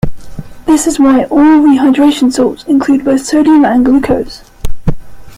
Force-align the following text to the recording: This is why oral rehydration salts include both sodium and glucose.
This 0.65 0.87
is 0.87 0.99
why 0.99 1.25
oral 1.25 1.59
rehydration 1.61 2.33
salts 2.33 2.63
include 2.63 3.05
both 3.05 3.23
sodium 3.23 3.63
and 3.63 3.85
glucose. 3.85 4.41